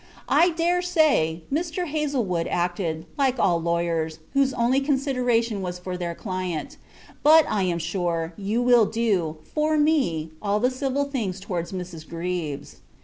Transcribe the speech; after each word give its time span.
I 0.29 0.49
dare 0.49 0.81
say, 0.81 1.43
Mr. 1.53 1.85
Hazelwood 1.85 2.47
acted, 2.47 3.05
like 3.19 3.37
all 3.37 3.61
lawyers, 3.61 4.17
whose 4.33 4.51
only 4.55 4.79
consideration 4.79 5.61
was 5.61 5.77
for 5.77 5.95
their 5.95 6.15
client: 6.15 6.77
but, 7.21 7.45
I 7.47 7.61
am 7.65 7.77
sure, 7.77 8.33
you 8.35 8.63
will 8.63 8.87
do, 8.87 9.37
for 9.43 9.77
me, 9.77 10.31
all 10.41 10.59
the 10.59 10.71
civil 10.71 11.05
things 11.05 11.39
towards 11.39 11.71
Mrs. 11.71 12.09
Greaves. 12.09 12.77